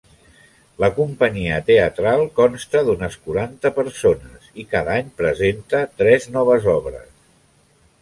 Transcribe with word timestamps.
La 0.83 0.87
companyia 0.99 1.59
teatral 1.67 2.23
consta 2.41 2.83
d'unes 2.89 3.19
quaranta 3.27 3.73
persones 3.77 4.51
i 4.65 4.69
cada 4.75 4.97
any 4.99 5.15
presenta 5.23 5.87
tres 6.05 6.31
noves 6.41 6.71
obres. 6.79 7.11